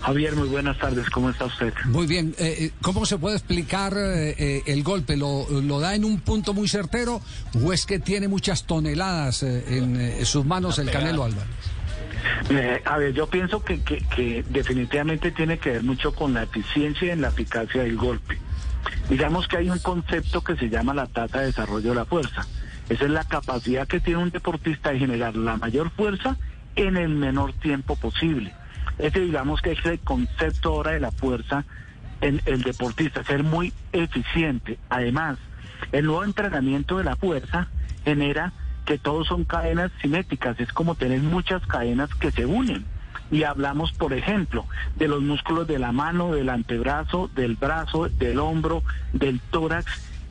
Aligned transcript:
Javier, 0.00 0.34
muy 0.34 0.48
buenas 0.48 0.78
tardes, 0.78 1.10
¿cómo 1.10 1.30
está 1.30 1.44
usted? 1.44 1.74
Muy 1.84 2.06
bien, 2.06 2.34
eh, 2.38 2.56
eh, 2.58 2.70
¿cómo 2.80 3.04
se 3.04 3.18
puede 3.18 3.36
explicar 3.36 3.92
eh, 3.96 4.62
el 4.66 4.82
golpe? 4.82 5.16
¿Lo, 5.16 5.46
¿Lo, 5.50 5.78
da 5.78 5.94
en 5.94 6.04
un 6.04 6.20
punto 6.20 6.54
muy 6.54 6.68
certero 6.68 7.20
o 7.62 7.72
es 7.72 7.84
que 7.84 7.98
tiene 7.98 8.26
muchas 8.26 8.64
toneladas 8.66 9.42
en 9.42 10.24
sus 10.24 10.44
manos 10.44 10.78
el 10.78 10.90
Canelo 10.90 11.24
Álvarez? 11.24 11.48
a 12.84 12.98
ver, 12.98 13.12
yo 13.12 13.28
pienso 13.28 13.62
que, 13.62 13.80
que, 13.82 13.98
que, 14.14 14.44
definitivamente 14.48 15.30
tiene 15.30 15.58
que 15.58 15.70
ver 15.70 15.82
mucho 15.82 16.14
con 16.14 16.34
la 16.34 16.42
eficiencia 16.42 17.08
y 17.08 17.10
en 17.10 17.20
la 17.20 17.28
eficacia 17.28 17.82
del 17.82 17.96
golpe. 17.96 18.38
Digamos 19.08 19.48
que 19.48 19.58
hay 19.58 19.70
un 19.70 19.78
concepto 19.78 20.42
que 20.42 20.56
se 20.56 20.68
llama 20.68 20.94
la 20.94 21.06
tasa 21.06 21.40
de 21.40 21.46
desarrollo 21.46 21.90
de 21.90 21.94
la 21.94 22.04
fuerza. 22.04 22.46
Esa 22.88 23.04
es 23.04 23.10
la 23.10 23.24
capacidad 23.24 23.86
que 23.86 24.00
tiene 24.00 24.22
un 24.22 24.30
deportista 24.30 24.90
de 24.90 24.98
generar 24.98 25.36
la 25.36 25.56
mayor 25.56 25.90
fuerza 25.90 26.36
en 26.76 26.96
el 26.96 27.10
menor 27.10 27.52
tiempo 27.54 27.96
posible. 27.96 28.54
Ese 29.02 29.20
digamos 29.20 29.62
que 29.62 29.72
es 29.72 29.84
el 29.86 29.98
concepto 30.00 30.70
ahora 30.70 30.92
de 30.92 31.00
la 31.00 31.10
fuerza 31.10 31.64
en 32.20 32.40
el 32.44 32.62
deportista, 32.62 33.24
ser 33.24 33.42
muy 33.42 33.72
eficiente. 33.92 34.78
Además, 34.88 35.38
el 35.92 36.06
nuevo 36.06 36.24
entrenamiento 36.24 36.98
de 36.98 37.04
la 37.04 37.16
fuerza 37.16 37.68
genera 38.04 38.52
que 38.84 38.98
todos 38.98 39.28
son 39.28 39.44
cadenas 39.44 39.90
cinéticas, 40.00 40.58
es 40.60 40.72
como 40.72 40.94
tener 40.94 41.20
muchas 41.22 41.66
cadenas 41.66 42.14
que 42.14 42.30
se 42.30 42.44
unen. 42.46 42.84
Y 43.30 43.44
hablamos, 43.44 43.92
por 43.92 44.12
ejemplo, 44.12 44.66
de 44.96 45.08
los 45.08 45.22
músculos 45.22 45.66
de 45.66 45.78
la 45.78 45.92
mano, 45.92 46.34
del 46.34 46.48
antebrazo, 46.48 47.30
del 47.34 47.54
brazo, 47.54 48.08
del 48.08 48.40
hombro, 48.40 48.82
del 49.12 49.40
tórax 49.40 49.86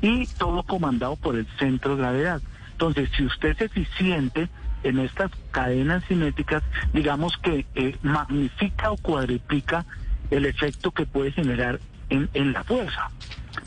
y 0.00 0.26
todo 0.26 0.62
comandado 0.62 1.16
por 1.16 1.36
el 1.36 1.46
centro 1.58 1.96
de 1.96 2.02
gravedad. 2.02 2.42
Entonces, 2.72 3.10
si 3.16 3.24
usted 3.24 3.50
es 3.50 3.60
eficiente, 3.62 4.48
en 4.84 5.00
estas 5.00 5.30
cadenas 5.50 6.04
cinéticas, 6.04 6.62
digamos 6.92 7.36
que 7.38 7.66
eh, 7.74 7.96
magnifica 8.02 8.92
o 8.92 8.96
cuadriplica 8.96 9.84
el 10.30 10.46
efecto 10.46 10.92
que 10.92 11.06
puede 11.06 11.32
generar 11.32 11.80
en, 12.10 12.28
en 12.34 12.52
la 12.52 12.62
fuerza. 12.62 13.10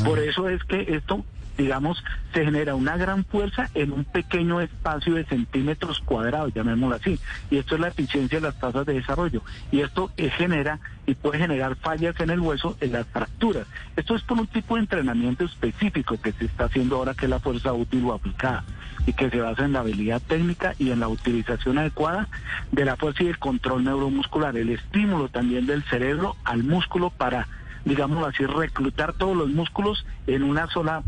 Por 0.03 0.19
eso 0.19 0.47
es 0.47 0.63
que 0.63 0.95
esto, 0.95 1.25
digamos, 1.57 2.03
se 2.33 2.45
genera 2.45 2.75
una 2.75 2.97
gran 2.97 3.25
fuerza 3.25 3.69
en 3.73 3.91
un 3.91 4.05
pequeño 4.05 4.61
espacio 4.61 5.15
de 5.15 5.25
centímetros 5.25 5.99
cuadrados, 6.01 6.53
llamémoslo 6.53 6.95
así. 6.95 7.19
Y 7.49 7.57
esto 7.57 7.75
es 7.75 7.81
la 7.81 7.88
eficiencia 7.88 8.39
de 8.39 8.47
las 8.47 8.59
tasas 8.59 8.85
de 8.85 8.93
desarrollo. 8.93 9.41
Y 9.71 9.79
esto 9.79 10.11
eh, 10.17 10.29
genera 10.29 10.79
y 11.07 11.15
puede 11.15 11.39
generar 11.39 11.75
fallas 11.77 12.19
en 12.19 12.29
el 12.29 12.41
hueso, 12.41 12.77
en 12.79 12.91
las 12.91 13.07
fracturas. 13.07 13.65
Esto 13.95 14.15
es 14.15 14.21
por 14.21 14.39
un 14.39 14.47
tipo 14.47 14.75
de 14.75 14.81
entrenamiento 14.81 15.45
específico 15.45 16.21
que 16.21 16.33
se 16.33 16.45
está 16.45 16.65
haciendo 16.65 16.97
ahora, 16.97 17.15
que 17.15 17.25
es 17.25 17.29
la 17.29 17.39
fuerza 17.39 17.73
útil 17.73 18.05
o 18.05 18.13
aplicada 18.13 18.63
y 19.08 19.13
que 19.13 19.30
se 19.30 19.39
basa 19.39 19.66
en 19.66 19.72
la 19.72 19.80
habilidad 19.80 20.22
técnica 20.22 20.75
y 20.77 20.91
en 20.91 21.00
la 21.00 21.08
utilización 21.08 21.80
adecuada 21.80 22.27
de 22.73 22.86
la 22.86 22.97
fuerza 22.97 23.23
y 23.23 23.27
el 23.27 23.39
control 23.39 23.86
neuromuscular, 23.86 24.55
el 24.58 24.69
estímulo 24.69 25.30
también 25.30 25.66
del 25.66 25.81
cerebro 25.86 26.36
al 26.44 26.63
músculo 26.63 27.09
para, 27.09 27.47
digamos 27.85 28.28
así, 28.28 28.45
reclutar 28.45 29.13
todos 29.13 29.35
los 29.35 29.50
músculos 29.50 30.05
en 30.28 30.44
una 30.44 30.68
sola, 30.68 31.03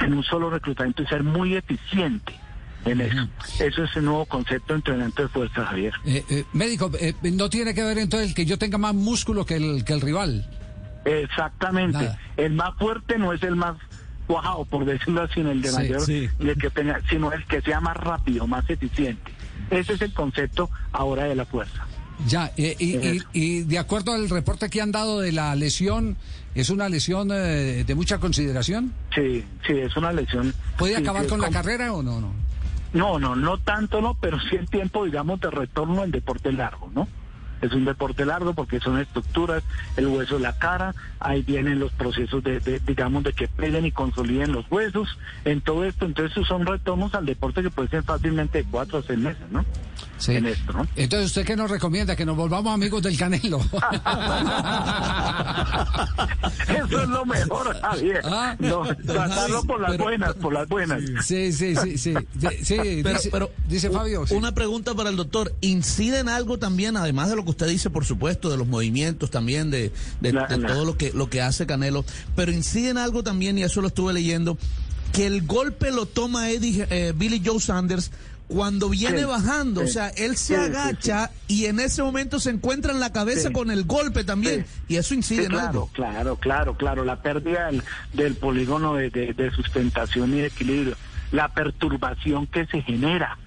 en 0.00 0.14
un 0.14 0.24
solo 0.24 0.48
reclutamiento 0.48 1.02
y 1.02 1.06
ser 1.06 1.22
muy 1.22 1.54
eficiente. 1.54 2.40
En 2.86 3.00
eso. 3.00 3.28
Eso 3.60 3.84
es 3.84 3.96
el 3.96 4.04
nuevo 4.04 4.26
concepto 4.26 4.72
de 4.72 4.78
entrenamiento 4.78 5.22
de 5.22 5.28
fuerza, 5.28 5.64
Javier. 5.66 5.94
Eh, 6.04 6.24
eh, 6.28 6.44
médico, 6.52 6.90
eh, 7.00 7.14
no 7.32 7.48
tiene 7.48 7.74
que 7.74 7.82
ver 7.82 7.98
entonces 7.98 8.28
el 8.30 8.34
que 8.34 8.44
yo 8.44 8.58
tenga 8.58 8.76
más 8.76 8.94
músculo 8.94 9.46
que 9.46 9.56
el, 9.56 9.84
que 9.84 9.92
el 9.94 10.00
rival. 10.02 10.46
Exactamente. 11.04 12.10
El 12.36 12.54
más 12.54 12.74
fuerte 12.78 13.18
no 13.18 13.32
es 13.32 13.42
el 13.42 13.56
más 13.56 13.76
cuajado, 14.26 14.64
por 14.64 14.84
decirlo 14.84 15.22
así, 15.22 15.40
en 15.40 15.48
el 15.48 15.62
de 15.62 15.72
mayor, 15.72 16.02
El 16.10 16.58
que 16.58 16.70
tenga, 16.70 17.00
sino 17.08 17.32
el 17.32 17.44
que 17.46 17.60
sea 17.62 17.80
más 17.80 17.96
rápido, 17.96 18.46
más 18.46 18.68
eficiente. 18.68 19.32
Ese 19.70 19.94
es 19.94 20.02
el 20.02 20.12
concepto 20.12 20.70
ahora 20.92 21.24
de 21.24 21.34
la 21.34 21.44
fuerza. 21.44 21.86
Ya, 22.26 22.52
eh, 22.56 22.76
y, 22.78 23.22
y, 23.32 23.62
de 23.62 23.78
acuerdo 23.78 24.12
al 24.12 24.30
reporte 24.30 24.70
que 24.70 24.80
han 24.80 24.92
dado 24.92 25.20
de 25.20 25.32
la 25.32 25.54
lesión, 25.56 26.16
¿es 26.54 26.70
una 26.70 26.88
lesión 26.88 27.30
eh, 27.32 27.84
de 27.84 27.94
mucha 27.94 28.18
consideración? 28.18 28.92
Sí, 29.14 29.44
sí, 29.66 29.72
es 29.72 29.96
una 29.96 30.12
lesión. 30.12 30.54
¿Puede 30.78 30.96
acabar 30.96 31.26
con 31.26 31.40
la 31.40 31.50
carrera 31.50 31.92
o 31.92 32.02
no, 32.02 32.20
no? 32.20 32.32
No, 32.92 33.18
no, 33.18 33.34
no 33.34 33.58
tanto, 33.58 34.00
no, 34.00 34.14
pero 34.14 34.38
sí 34.38 34.54
el 34.54 34.68
tiempo, 34.68 35.04
digamos, 35.04 35.40
de 35.40 35.50
retorno 35.50 36.04
en 36.04 36.12
deporte 36.12 36.52
largo, 36.52 36.90
¿no? 36.94 37.08
Es 37.64 37.72
un 37.72 37.84
deporte 37.84 38.24
largo 38.24 38.54
porque 38.54 38.80
son 38.80 38.98
estructuras, 38.98 39.62
el 39.96 40.06
hueso 40.06 40.36
de 40.36 40.42
la 40.42 40.58
cara, 40.58 40.94
ahí 41.20 41.42
vienen 41.42 41.80
los 41.80 41.92
procesos 41.92 42.42
de, 42.44 42.60
digamos, 42.86 43.24
de 43.24 43.32
que 43.32 43.48
peleen 43.48 43.86
y 43.86 43.92
consoliden 43.92 44.52
los 44.52 44.70
huesos, 44.70 45.18
en 45.44 45.60
todo 45.60 45.84
esto, 45.84 46.04
entonces 46.04 46.46
son 46.46 46.66
retornos 46.66 47.14
al 47.14 47.26
deporte 47.26 47.62
que 47.62 47.70
puede 47.70 47.88
ser 47.88 48.02
fácilmente 48.02 48.58
de 48.58 48.64
cuatro 48.70 48.98
o 48.98 49.02
seis 49.02 49.18
meses, 49.18 49.44
¿no? 49.50 49.64
Sí. 50.18 50.32
En 50.36 50.46
esto, 50.46 50.72
¿no? 50.72 50.88
Entonces, 50.96 51.26
¿usted 51.28 51.44
qué 51.44 51.56
nos 51.56 51.70
recomienda? 51.70 52.16
Que 52.16 52.24
nos 52.24 52.36
volvamos 52.36 52.72
amigos 52.72 53.02
del 53.02 53.16
Canelo. 53.16 53.58
Eso 56.68 57.02
es 57.02 57.08
lo 57.08 57.24
mejor, 57.26 57.80
Javier. 57.80 58.22
¿Ah? 58.24 58.56
No, 58.58 58.84
tratarlo 59.06 59.62
por 59.64 59.80
las 59.80 59.98
buenas, 59.98 60.34
por 60.34 60.52
las 60.52 60.68
buenas. 60.68 61.02
Sí, 61.24 61.52
sí, 61.52 61.74
sí, 61.76 61.98
sí. 61.98 62.14
sí, 62.62 63.02
pero, 63.30 63.50
dice, 63.68 63.90
Fabio. 63.90 64.24
Una 64.30 64.52
pregunta 64.52 64.94
para 64.94 65.10
el 65.10 65.16
doctor. 65.16 65.54
¿Incide 65.60 66.20
en 66.20 66.28
algo 66.28 66.58
también, 66.58 66.96
además 66.96 67.30
de 67.30 67.36
lo 67.36 67.44
que 67.44 67.50
usted 67.50 67.68
dice, 67.68 67.90
por 67.90 68.04
supuesto, 68.04 68.50
de 68.50 68.56
los 68.56 68.66
movimientos 68.66 69.30
también, 69.30 69.70
de, 69.70 69.92
de, 70.20 70.32
todo 70.66 70.84
lo 70.84 70.96
que, 70.96 71.12
lo 71.12 71.28
que 71.28 71.42
hace 71.42 71.66
Canelo, 71.66 72.04
pero 72.36 72.52
incide 72.52 72.90
en 72.90 72.98
algo 72.98 73.22
también, 73.22 73.58
y 73.58 73.62
eso 73.62 73.80
lo 73.80 73.88
estuve 73.88 74.12
leyendo, 74.12 74.56
que 75.14 75.26
el 75.26 75.46
golpe 75.46 75.92
lo 75.92 76.06
toma 76.06 76.50
Eddie, 76.50 76.86
eh, 76.90 77.12
Billy 77.14 77.40
Joe 77.42 77.60
Sanders 77.60 78.10
cuando 78.48 78.90
viene 78.90 79.24
bajando, 79.24 79.82
o 79.82 79.86
sea, 79.86 80.08
él 80.08 80.36
se 80.36 80.56
agacha 80.56 81.30
y 81.48 81.64
en 81.64 81.80
ese 81.80 82.02
momento 82.02 82.38
se 82.38 82.50
encuentra 82.50 82.92
en 82.92 83.00
la 83.00 83.10
cabeza 83.10 83.50
con 83.50 83.70
el 83.70 83.84
golpe 83.84 84.22
también, 84.22 84.66
y 84.86 84.96
eso 84.96 85.14
incide 85.14 85.46
en 85.46 85.54
algo. 85.54 85.88
Claro, 85.94 86.36
claro, 86.36 86.76
claro, 86.76 87.04
la 87.04 87.22
pérdida 87.22 87.70
del, 88.12 88.34
polígono 88.34 88.96
de, 88.96 89.08
de, 89.10 89.50
sustentación 89.52 90.34
y 90.34 90.40
de 90.40 90.48
equilibrio, 90.48 90.96
la 91.32 91.48
perturbación 91.48 92.46
que 92.48 92.66
se 92.66 92.82
genera, 92.82 93.38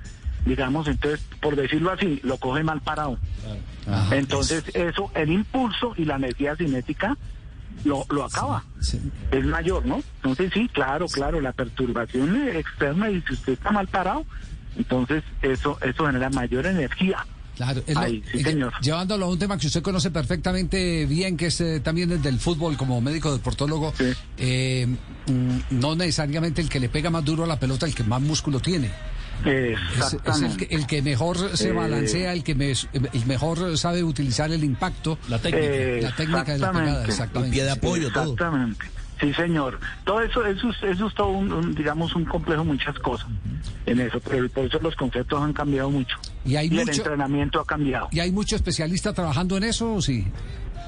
digamos, 0.46 0.88
entonces, 0.88 1.24
por 1.42 1.56
decirlo 1.56 1.92
así, 1.92 2.20
lo 2.24 2.38
coge 2.38 2.64
mal 2.64 2.82
parado. 2.82 3.20
entonces, 4.12 4.64
eso, 4.74 5.12
el 5.14 5.32
impulso 5.32 5.94
y 5.96 6.06
la 6.06 6.16
energía 6.16 6.56
cinética 6.56 7.18
lo, 7.84 8.06
lo 8.10 8.26
acaba. 8.26 8.64
Es 9.32 9.46
mayor, 9.46 9.86
¿no? 9.86 10.02
Entonces, 10.18 10.52
sí, 10.54 10.70
claro, 10.74 11.08
claro, 11.08 11.42
la 11.42 11.52
perturbación 11.52 12.48
externa 12.50 13.10
y 13.10 13.22
si 13.22 13.34
usted 13.34 13.54
está 13.54 13.72
mal 13.72 13.88
parado, 13.88 14.26
entonces, 14.78 15.24
eso, 15.42 15.78
eso 15.82 16.06
genera 16.06 16.30
mayor 16.30 16.66
energía. 16.66 17.26
Claro, 17.58 17.82
llevándolo 18.82 19.26
a 19.26 19.30
un 19.30 19.40
tema 19.40 19.58
que 19.58 19.66
usted 19.66 19.82
conoce 19.82 20.12
perfectamente 20.12 21.08
bien, 21.08 21.36
que 21.36 21.48
es 21.48 21.60
eh, 21.60 21.80
también 21.80 22.12
el 22.12 22.22
del 22.22 22.40
fútbol 22.40 22.78
como 22.78 23.02
médico 23.02 23.34
deportólogo, 23.34 23.94
eh, 24.38 24.86
mm, 25.26 25.58
no 25.72 25.96
necesariamente 25.96 26.62
el 26.62 26.70
que 26.70 26.80
le 26.80 26.88
pega 26.88 27.10
más 27.10 27.26
duro 27.26 27.46
a 27.46 27.48
la 27.48 27.60
pelota, 27.60 27.88
el 27.88 27.96
que 27.96 28.04
más 28.04 28.22
músculo 28.22 28.60
tiene. 28.60 28.92
Es, 29.46 29.80
el, 30.70 30.88
que, 30.88 31.02
mejor 31.02 31.58
se 31.58 31.70
eh, 31.70 31.72
balancea, 31.72 32.34
el 32.34 32.44
que 32.44 32.52
el 32.54 33.26
mejor 33.26 33.78
sabe 33.78 34.04
utilizar 34.04 34.52
el 34.52 34.64
impacto, 34.64 35.18
la 35.30 35.40
técnica, 35.40 36.08
la 36.10 36.16
técnica 36.16 36.54
de 36.54 36.58
la 36.60 36.72
pegada, 36.72 37.06
exactamente. 37.06 37.56
pie 37.56 37.64
de 37.64 37.72
apoyo, 37.72 38.08
exactamente. 38.08 38.86
Sí, 39.20 39.34
señor. 39.34 39.80
Todo 40.06 40.22
eso, 40.22 40.46
eso, 40.46 40.70
eso 40.70 41.08
es 41.08 41.14
todo 41.16 41.30
un, 41.30 41.74
digamos, 41.74 42.16
un 42.16 42.26
complejo, 42.26 42.64
muchas 42.64 42.98
cosas 43.00 43.28
en 43.86 44.00
eso, 44.00 44.20
pero 44.20 44.48
por 44.50 44.66
eso 44.66 44.80
los 44.80 44.96
conceptos 44.96 45.42
han 45.42 45.54
cambiado 45.54 45.90
mucho. 45.90 46.18
Y, 46.46 46.56
hay 46.56 46.68
el 46.68 46.80
entrenamiento 46.80 47.60
ha 47.60 47.66
cambiado. 47.66 48.10
¿Y 48.12 48.20
hay 48.20 48.32
mucho 48.32 48.56
especialista 48.56 49.14
trabajando 49.14 49.58
en 49.58 49.64
eso 49.64 49.96
o 49.96 50.02
sí? 50.02 50.28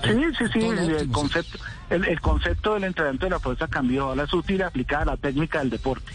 Sí, 0.04 0.24
sí, 0.38 0.46
sí, 0.54 0.60
el, 0.66 1.12
concepto, 1.12 1.58
el, 1.90 2.22
concepto 2.22 2.74
del 2.74 2.86
entrenamiento 2.86 3.26
de 3.26 3.30
la 3.32 3.40
fuerza 3.40 3.68
cambió, 3.68 4.06
ahora 4.06 4.24
es 4.24 4.34
útil 4.34 4.62
aplicar 4.64 5.06
la 5.06 5.18
técnica 5.18 5.60
del 5.60 5.70
deporte. 5.70 6.12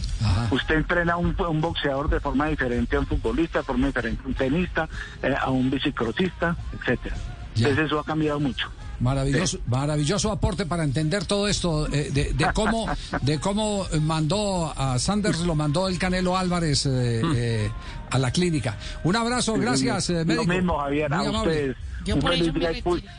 Usted 0.51 0.77
entrena 0.77 1.15
a 1.15 1.17
un, 1.17 1.37
un, 1.39 1.61
boxeador 1.61 2.09
de 2.09 2.21
forma 2.21 2.47
diferente 2.47 2.97
a 2.97 3.01
un 3.01 3.07
futbolista, 3.07 3.59
de 3.59 3.65
forma 3.65 3.87
diferente 3.89 4.23
a 4.25 4.29
un 4.29 4.35
tenista, 4.35 4.89
eh, 5.23 5.35
a 5.39 5.51
un 5.51 5.71
bicicrosista, 5.71 6.57
etcétera. 6.73 7.17
Entonces 7.57 7.87
eso 7.87 7.99
ha 8.01 8.05
cambiado 8.05 8.41
mucho. 8.41 8.71
Maravilloso, 9.05 9.59
maravilloso 9.67 10.33
aporte 10.33 10.65
para 10.65 10.83
entender 10.83 11.27
todo 11.27 11.47
esto 11.47 11.87
eh, 11.93 12.11
de, 12.11 12.47
cómo 12.55 12.89
de 13.21 13.39
cómo 13.39 13.87
mandó 14.01 14.73
a 14.75 14.99
Sanders 14.99 15.41
lo 15.41 15.55
mandó 15.55 15.89
el 15.89 15.99
Canelo 15.99 16.39
Álvarez 16.39 16.87
eh, 16.87 17.21
hmm. 17.23 17.33
eh, 17.37 17.71
a 18.11 18.19
la 18.19 18.31
clínica. 18.31 18.79
Un 19.05 19.15
abrazo, 19.17 19.55
gracias, 19.55 20.09
médico. 20.09 20.45
Lo 20.45 20.55
mismo, 20.55 20.79
Javier, 20.79 21.13
a 21.13 21.23
ustedes. 21.23 21.77
Un 22.07 22.23
feliz 22.23 22.55
día 22.55 22.71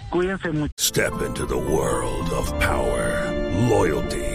cuídense 0.09 0.51
mucho. 0.51 0.73
Step 0.79 1.13
into 1.21 1.45
the 1.45 1.55
world 1.55 2.31
of 2.33 2.51
power, 2.59 3.31
loyalty 3.69 4.34